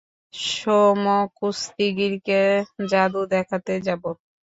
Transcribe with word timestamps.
সোমো 0.33 1.19
কুস্তিগিরদের 1.37 2.51
যাদু 2.91 3.21
দেখাতে 3.33 3.73
যাব। 3.87 4.03